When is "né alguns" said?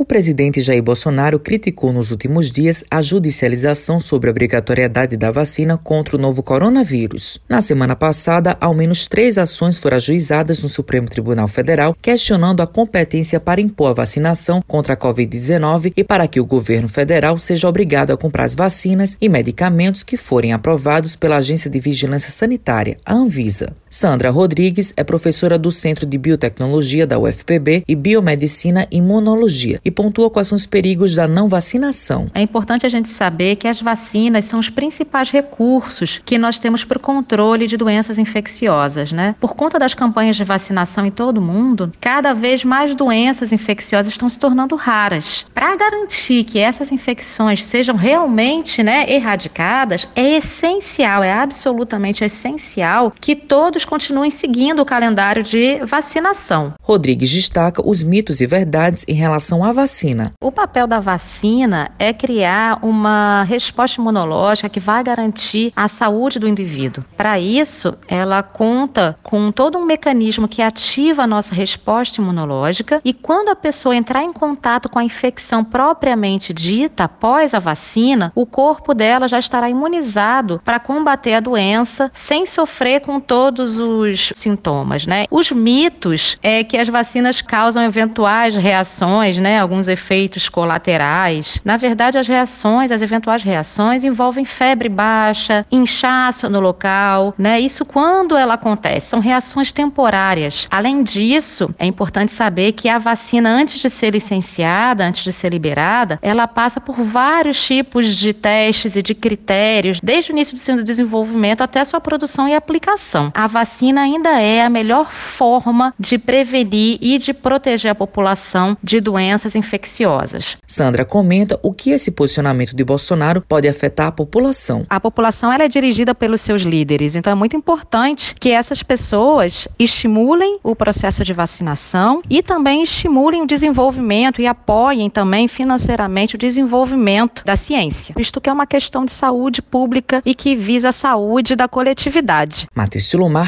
89.36-89.88